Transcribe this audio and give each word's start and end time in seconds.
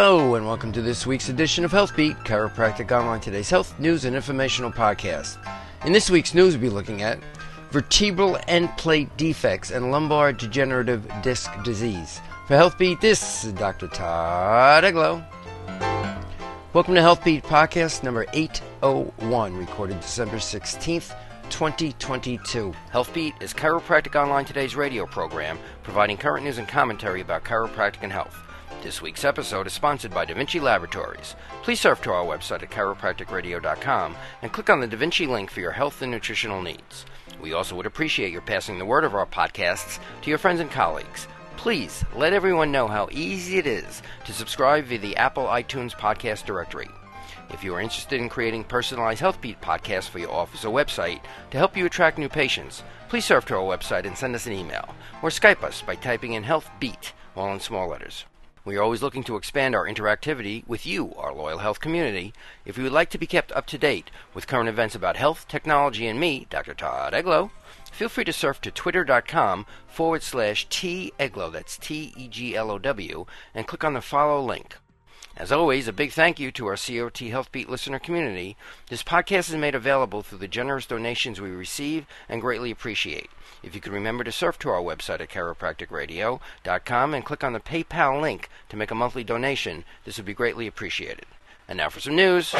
Hello, 0.00 0.36
and 0.36 0.46
welcome 0.46 0.70
to 0.70 0.80
this 0.80 1.08
week's 1.08 1.28
edition 1.28 1.64
of 1.64 1.72
HealthBeat, 1.72 2.24
Chiropractic 2.24 2.96
Online 2.96 3.18
Today's 3.18 3.50
health, 3.50 3.76
news, 3.80 4.04
and 4.04 4.14
informational 4.14 4.70
podcast. 4.70 5.44
In 5.84 5.90
this 5.90 6.08
week's 6.08 6.34
news, 6.34 6.56
we'll 6.56 6.70
be 6.70 6.72
looking 6.72 7.02
at 7.02 7.18
vertebral 7.72 8.38
end 8.46 8.68
plate 8.78 9.08
defects 9.16 9.72
and 9.72 9.90
lumbar 9.90 10.32
degenerative 10.32 11.10
disc 11.20 11.50
disease. 11.64 12.20
For 12.46 12.54
HealthBeat, 12.54 13.00
this 13.00 13.42
is 13.42 13.52
Dr. 13.54 13.88
Todd 13.88 14.84
Eglow. 14.84 15.26
Welcome 16.74 16.94
to 16.94 17.00
HealthBeat 17.00 17.42
Podcast 17.42 18.04
number 18.04 18.24
801, 18.34 19.56
recorded 19.56 19.98
December 19.98 20.36
16th, 20.36 21.12
2022. 21.50 22.72
HealthBeat 22.92 23.42
is 23.42 23.52
Chiropractic 23.52 24.14
Online 24.14 24.44
Today's 24.44 24.76
radio 24.76 25.06
program, 25.06 25.58
providing 25.82 26.16
current 26.16 26.44
news 26.44 26.58
and 26.58 26.68
commentary 26.68 27.20
about 27.20 27.42
chiropractic 27.42 28.02
and 28.02 28.12
health. 28.12 28.38
This 28.80 29.02
week's 29.02 29.24
episode 29.24 29.66
is 29.66 29.72
sponsored 29.72 30.14
by 30.14 30.24
Da 30.24 30.34
Vinci 30.34 30.60
Laboratories. 30.60 31.34
Please 31.62 31.80
surf 31.80 32.00
to 32.02 32.12
our 32.12 32.24
website 32.24 32.62
at 32.62 32.70
chiropracticradio.com 32.70 34.16
and 34.40 34.52
click 34.52 34.70
on 34.70 34.80
the 34.80 34.86
Da 34.86 34.96
Vinci 34.96 35.26
link 35.26 35.50
for 35.50 35.58
your 35.60 35.72
health 35.72 36.00
and 36.00 36.12
nutritional 36.12 36.62
needs. 36.62 37.04
We 37.40 37.52
also 37.52 37.74
would 37.74 37.86
appreciate 37.86 38.30
your 38.30 38.40
passing 38.40 38.78
the 38.78 38.84
word 38.84 39.02
of 39.02 39.16
our 39.16 39.26
podcasts 39.26 39.98
to 40.22 40.30
your 40.30 40.38
friends 40.38 40.60
and 40.60 40.70
colleagues. 40.70 41.26
Please 41.56 42.04
let 42.14 42.32
everyone 42.32 42.70
know 42.70 42.86
how 42.86 43.08
easy 43.10 43.58
it 43.58 43.66
is 43.66 44.00
to 44.26 44.32
subscribe 44.32 44.84
via 44.84 44.98
the 44.98 45.16
Apple 45.16 45.46
iTunes 45.46 45.92
podcast 45.92 46.44
directory. 46.44 46.88
If 47.50 47.64
you 47.64 47.74
are 47.74 47.80
interested 47.80 48.20
in 48.20 48.28
creating 48.28 48.62
personalized 48.62 49.20
HealthBeat 49.20 49.60
podcasts 49.60 50.08
for 50.08 50.20
your 50.20 50.30
office 50.30 50.64
or 50.64 50.72
website 50.72 51.20
to 51.50 51.58
help 51.58 51.76
you 51.76 51.84
attract 51.84 52.16
new 52.16 52.28
patients, 52.28 52.84
please 53.08 53.24
surf 53.24 53.44
to 53.46 53.56
our 53.56 53.76
website 53.76 54.06
and 54.06 54.16
send 54.16 54.36
us 54.36 54.46
an 54.46 54.52
email 54.52 54.94
or 55.20 55.30
Skype 55.30 55.64
us 55.64 55.82
by 55.82 55.96
typing 55.96 56.34
in 56.34 56.44
HealthBeat, 56.44 57.10
all 57.34 57.52
in 57.52 57.58
small 57.58 57.88
letters. 57.88 58.24
We 58.64 58.76
are 58.76 58.82
always 58.82 59.02
looking 59.02 59.24
to 59.24 59.36
expand 59.36 59.74
our 59.74 59.86
interactivity 59.86 60.66
with 60.66 60.86
you, 60.86 61.14
our 61.16 61.32
loyal 61.32 61.58
health 61.58 61.80
community. 61.80 62.34
If 62.64 62.76
you 62.76 62.84
would 62.84 62.92
like 62.92 63.10
to 63.10 63.18
be 63.18 63.26
kept 63.26 63.52
up 63.52 63.66
to 63.66 63.78
date 63.78 64.10
with 64.34 64.46
current 64.46 64.68
events 64.68 64.94
about 64.94 65.16
health, 65.16 65.46
technology, 65.48 66.06
and 66.06 66.20
me, 66.20 66.46
Dr. 66.50 66.74
Todd 66.74 67.14
Eglow, 67.14 67.50
feel 67.92 68.08
free 68.08 68.24
to 68.24 68.32
surf 68.32 68.60
to 68.62 68.70
twitter.com 68.70 69.66
forward 69.86 70.22
slash 70.22 70.66
T 70.68 71.12
Eglow, 71.18 71.52
that's 71.52 71.78
T 71.78 72.12
E 72.16 72.28
G 72.28 72.54
L 72.56 72.70
O 72.70 72.78
W, 72.78 73.26
and 73.54 73.66
click 73.66 73.84
on 73.84 73.94
the 73.94 74.00
follow 74.00 74.40
link. 74.40 74.76
As 75.38 75.52
always, 75.52 75.86
a 75.86 75.92
big 75.92 76.10
thank 76.10 76.40
you 76.40 76.50
to 76.50 76.66
our 76.66 76.72
COT 76.72 77.14
HealthBeat 77.14 77.68
listener 77.68 78.00
community. 78.00 78.56
This 78.88 79.04
podcast 79.04 79.50
is 79.50 79.54
made 79.54 79.76
available 79.76 80.20
through 80.20 80.38
the 80.38 80.48
generous 80.48 80.84
donations 80.84 81.40
we 81.40 81.50
receive 81.50 82.06
and 82.28 82.40
greatly 82.40 82.72
appreciate. 82.72 83.30
If 83.62 83.72
you 83.72 83.80
could 83.80 83.92
remember 83.92 84.24
to 84.24 84.32
surf 84.32 84.58
to 84.58 84.68
our 84.68 84.82
website 84.82 85.20
at 85.20 85.28
chiropracticradio.com 85.28 87.14
and 87.14 87.24
click 87.24 87.44
on 87.44 87.52
the 87.52 87.60
PayPal 87.60 88.20
link 88.20 88.50
to 88.68 88.76
make 88.76 88.90
a 88.90 88.96
monthly 88.96 89.22
donation, 89.22 89.84
this 90.04 90.16
would 90.16 90.26
be 90.26 90.34
greatly 90.34 90.66
appreciated. 90.66 91.26
And 91.68 91.76
now 91.76 91.88
for 91.88 92.00
some 92.00 92.16
news. 92.16 92.52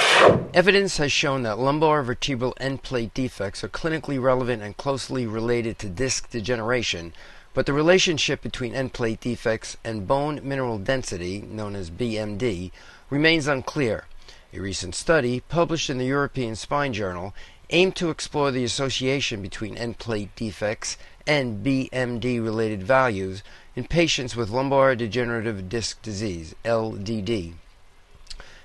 Evidence 0.55 0.99
has 0.99 1.11
shown 1.11 1.43
that 1.43 1.59
lumbar 1.59 2.05
vertebral 2.05 2.55
end 2.61 2.85
plate 2.85 3.13
defects 3.13 3.65
are 3.65 3.69
clinically 3.69 4.23
relevant 4.23 4.63
and 4.63 4.77
closely 4.77 5.27
related 5.27 5.81
to 5.81 5.89
disc 5.89 6.31
degeneration, 6.31 7.13
but 7.55 7.67
the 7.67 7.73
relationship 7.73 8.43
between 8.43 8.75
end 8.75 8.93
plate 8.93 9.21
defects 9.21 9.77
and 9.83 10.07
bone 10.07 10.41
mineral 10.43 10.79
density, 10.79 11.41
known 11.41 11.75
as 11.75 11.91
BMD, 11.91 12.71
remains 13.11 13.47
unclear. 13.47 14.05
A 14.53 14.61
recent 14.61 14.95
study, 14.95 15.41
published 15.41 15.91
in 15.91 15.99
the 15.99 16.07
European 16.07 16.57
Spine 16.57 16.93
Journal, 16.93 17.35
aimed 17.71 17.97
to 17.97 18.11
explore 18.11 18.51
the 18.51 18.65
association 18.65 19.43
between 19.43 19.77
end 19.77 19.99
plate 19.99 20.35
defects 20.37 20.97
and 21.27 21.65
BMD 21.65 22.43
related 22.43 22.83
values 22.83 23.43
in 23.77 23.85
patients 23.85 24.35
with 24.35 24.49
lumbar 24.49 24.97
degenerative 24.97 25.69
disc 25.69 26.01
disease, 26.01 26.55
LDD. 26.65 27.55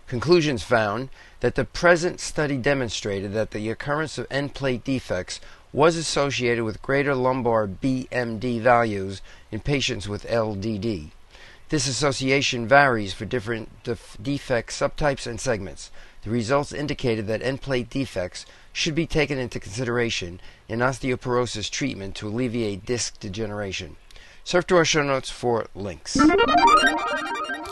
Conclusions 0.08 0.64
found 0.64 1.10
that 1.42 1.56
the 1.56 1.66
present 1.66 2.20
study 2.20 2.58
demonstrated 2.58 3.34
that 3.34 3.52
the 3.52 3.70
occurrence 3.70 4.18
of 4.18 4.28
end 4.30 4.54
plate 4.54 4.84
defects 4.84 5.40
was 5.74 5.96
associated 5.96 6.64
with 6.64 6.82
greater 6.84 7.16
lumbar 7.16 7.68
BMD 7.68 8.62
values 8.62 9.22
in 9.52 9.60
patients 9.60 10.08
with 10.08 10.28
LDD. 10.28 11.10
This 11.70 11.88
association 11.88 12.68
varies 12.68 13.14
for 13.14 13.26
different 13.26 13.84
def- 13.84 14.16
defect 14.22 14.70
subtypes 14.70 15.26
and 15.26 15.42
segments. 15.42 15.90
The 16.24 16.30
results 16.30 16.72
indicated 16.72 17.26
that 17.26 17.42
end 17.42 17.62
plate 17.62 17.90
defects 17.90 18.46
should 18.72 18.94
be 18.94 19.08
taken 19.08 19.40
into 19.40 19.60
consideration 19.60 20.40
in 20.70 20.80
osteoporosis 20.80 21.72
treatment 21.72 22.16
to 22.18 22.28
alleviate 22.28 22.86
disc 22.86 23.20
degeneration. 23.20 23.96
Surf 24.44 24.68
to 24.68 24.76
our 24.76 24.86
show 24.86 25.04
notes 25.04 25.30
for 25.30 25.68
links. 25.74 26.18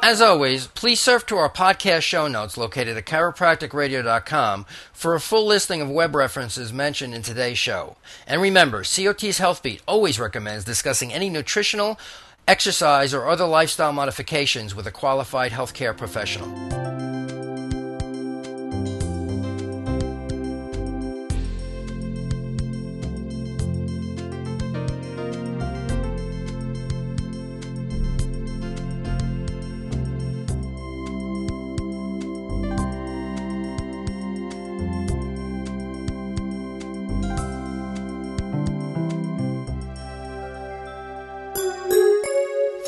As 0.04 0.20
always, 0.22 0.68
please 0.68 1.00
surf 1.00 1.26
to 1.28 1.38
our 1.38 1.50
podcast 1.50 2.02
show 2.02 2.28
notes 2.28 2.58
located 2.58 2.98
at 2.98 3.06
chiropracticradio.com 3.06 4.66
for 4.92 5.14
a 5.14 5.20
full 5.20 5.46
listing 5.46 5.82
of 5.82 5.90
web 5.90 6.16
references 6.16 6.74
mentioned 6.74 7.14
in 7.14 7.22
today's 7.22 7.58
show. 7.58 7.98
And 8.26 8.42
remember, 8.42 8.84
COT's 8.84 9.38
Health 9.38 9.62
Beat 9.62 9.82
always 9.88 10.20
recommends 10.20 10.66
discussing 10.66 11.14
any 11.14 11.30
nutritional, 11.30 12.00
exercise, 12.48 13.14
or 13.14 13.28
other 13.28 13.46
lifestyle 13.46 13.94
modifications 13.94 14.74
with 14.74 14.88
a 14.88 14.92
qualified 14.92 15.52
healthcare 15.52 15.96
professional. 15.96 17.01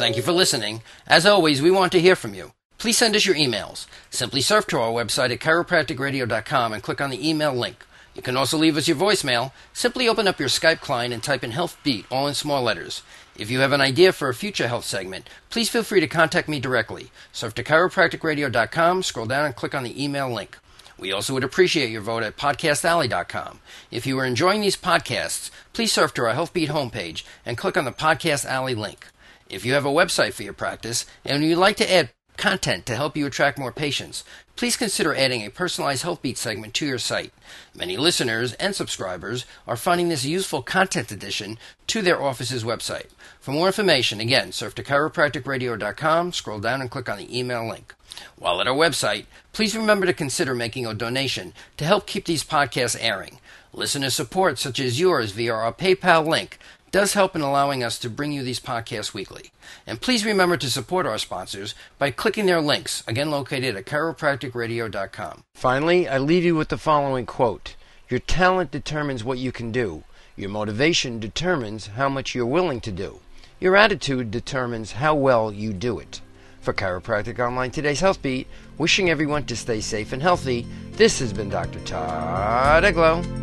Thank 0.03 0.18
you 0.18 0.22
for 0.22 0.34
listening. 0.34 0.81
As 1.08 1.25
always, 1.25 1.62
we 1.62 1.72
want 1.72 1.94
to 1.94 2.02
hear 2.02 2.18
from 2.18 2.34
you. 2.34 2.52
Please 2.78 2.97
send 2.97 3.16
us 3.16 3.25
your 3.25 3.38
emails. 3.38 3.86
Simply 4.09 4.41
surf 4.41 4.68
to 4.68 4.78
our 4.78 4.91
website 4.91 5.31
at 5.31 5.40
chiropracticradio.com 5.40 6.74
and 6.74 6.84
click 6.84 7.00
on 7.00 7.09
the 7.09 7.30
email 7.30 7.53
link. 7.53 7.86
You 8.14 8.22
can 8.22 8.36
also 8.36 8.58
leave 8.58 8.75
us 8.75 8.86
your 8.86 8.97
voicemail. 8.97 9.53
Simply 9.72 10.09
open 10.09 10.28
up 10.28 10.41
your 10.41 10.50
Skype 10.50 10.81
client 10.81 11.14
and 11.14 11.24
type 11.24 11.41
in 11.41 11.52
Health 11.52 11.78
Beat, 11.86 12.06
all 12.12 12.28
in 12.28 12.34
small 12.34 12.62
letters. 12.62 13.02
If 13.38 13.50
you 13.50 13.62
have 13.62 13.72
an 13.72 13.80
idea 13.80 14.12
for 14.12 14.28
a 14.28 14.34
future 14.34 14.68
health 14.68 14.84
segment, 14.84 15.30
please 15.50 15.69
feel 15.69 15.84
free 15.84 16.02
to 16.02 16.08
contact 16.08 16.50
me 16.50 16.59
directly. 16.59 17.09
Surf 17.31 17.56
to 17.56 17.64
chiropracticradio.com, 17.64 19.03
scroll 19.03 19.25
down 19.25 19.46
and 19.46 19.56
click 19.56 19.74
on 19.74 19.84
the 19.84 20.03
email 20.03 20.30
link. 20.30 20.59
We 21.00 21.14
also 21.14 21.34
would 21.34 21.46
appreciate 21.46 21.91
your 21.91 22.02
vote 22.02 22.24
at 22.24 22.35
podcastalley.com. 22.35 23.62
If 23.90 24.06
you 24.06 24.20
are 24.20 24.25
enjoying 24.25 24.59
these 24.59 24.75
podcasts, 24.75 25.50
please 25.72 25.94
surf 25.94 26.14
to 26.16 26.25
our 26.25 26.35
HealthBeat 26.35 26.68
homepage 26.68 27.24
and 27.46 27.58
click 27.58 27.78
on 27.78 27.85
the 27.85 27.94
Podcast 27.94 28.44
Alley 28.44 28.75
link. 28.75 29.08
If 29.53 29.66
you 29.66 29.74
have 29.74 29.86
a 29.86 29.90
website 29.90 30.34
for 30.34 30.41
your 30.41 30.53
practice 30.53 31.06
and 31.24 31.44
you'd 31.44 31.58
like 31.58 31.78
to 31.78 31.91
add 31.91 32.09
content 32.38 32.88
to 32.88 32.96
help 32.96 33.16
you 33.16 33.28
attract 33.28 33.59
more 33.59 33.72
patients, 33.72 34.24
please 34.56 34.75
consider 34.75 35.14
adding 35.14 35.46
a 35.46 35.52
personalized 35.52 36.03
HealthBeat 36.03 36.38
segment 36.38 36.74
to 36.74 36.88
your 36.88 36.97
site. 36.97 37.31
Many 37.75 37.96
listeners 37.96 38.53
and 38.53 38.74
subscribers 38.74 39.46
are 39.68 39.78
finding 39.78 40.09
this 40.09 40.25
useful 40.25 40.64
content 40.64 41.12
addition 41.12 41.59
to 41.86 42.02
their 42.02 42.19
office's 42.19 42.64
website. 42.64 43.12
For 43.40 43.52
more 43.52 43.68
information, 43.68 44.19
again, 44.19 44.52
surf 44.52 44.74
to 44.74 44.84
chiropracticradio.com, 44.84 46.34
scroll 46.34 46.59
down 46.59 46.81
and 46.81 46.90
click 46.90 47.08
on 47.08 47.20
the 47.20 47.38
email 47.38 47.70
link. 47.70 47.94
While 48.35 48.59
at 48.59 48.67
our 48.67 48.76
website, 48.76 49.28
please 49.52 49.78
remember 49.78 50.08
to 50.08 50.14
consider 50.14 50.55
making 50.55 50.88
a 50.88 50.96
donation 50.96 51.53
to 51.78 51.85
help 51.85 52.08
keep 52.08 52.26
these 52.26 52.44
podcasts 52.44 52.97
airing. 53.00 53.40
Listener 53.72 54.09
support, 54.09 54.58
such 54.58 54.79
as 54.79 55.00
yours 55.00 55.32
via 55.32 55.53
our 55.53 55.73
PayPal 55.73 56.26
link, 56.26 56.58
does 56.93 57.16
help 57.16 57.35
in 57.35 57.41
allowing 57.41 57.84
us 57.84 57.97
to 57.97 58.09
bring 58.09 58.31
you 58.31 58.43
these 58.43 58.59
podcasts 58.59 59.16
weekly. 59.16 59.51
And 59.87 59.99
please 59.99 60.23
remember 60.23 60.57
to 60.57 60.69
support 60.69 61.07
our 61.07 61.17
sponsors 61.17 61.73
by 61.97 62.11
clicking 62.11 62.45
their 62.45 62.61
links, 62.61 63.03
again 63.07 63.31
located 63.31 63.75
at 63.75 63.85
chiropracticradio.com. 63.85 65.43
Finally, 65.55 66.07
I 66.07 66.19
leave 66.19 66.45
you 66.45 66.55
with 66.55 66.69
the 66.69 66.78
following 66.78 67.25
quote 67.25 67.75
Your 68.07 68.19
talent 68.19 68.69
determines 68.69 69.23
what 69.23 69.40
you 69.40 69.51
can 69.51 69.72
do, 69.72 70.03
your 70.37 70.51
motivation 70.51 71.19
determines 71.19 71.87
how 71.87 72.09
much 72.09 72.35
you're 72.35 72.45
willing 72.45 72.79
to 72.81 72.91
do, 72.91 73.22
your 73.59 73.75
attitude 73.75 74.29
determines 74.29 74.93
how 74.93 75.16
well 75.16 75.51
you 75.51 75.73
do 75.73 75.97
it. 75.97 76.22
For 76.61 76.73
Chiropractic 76.73 77.40
Online 77.40 77.72
Today's 77.72 77.99
Health 78.01 78.22
Beat, 78.22 78.47
wishing 78.78 79.09
everyone 79.09 79.45
to 79.47 79.55
stay 79.55 79.81
safe 79.81 80.13
and 80.13 80.22
healthy, 80.22 80.67
this 80.91 81.19
has 81.19 81.34
been 81.34 81.49
Dr. 81.49 81.79
Todd 81.79 82.84
Eglow. 82.84 83.42